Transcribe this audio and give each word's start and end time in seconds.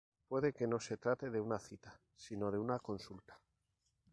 Puede 0.27 0.51
que 0.51 0.65
no 0.65 0.79
se 0.79 0.97
trate 0.97 1.29
de 1.29 1.39
una 1.39 1.59
cita 1.59 2.01
sino 2.15 2.49
de 2.49 2.57
una 2.57 2.79
consulta. 2.79 3.39